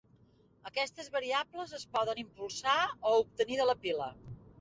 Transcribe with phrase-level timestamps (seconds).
[0.69, 2.79] Aquestes variables es poden impulsar
[3.11, 4.09] o obtenir de la pila.